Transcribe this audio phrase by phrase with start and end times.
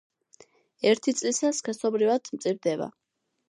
[0.93, 2.93] ერთი წლისა სქესობრივად მწიფდება.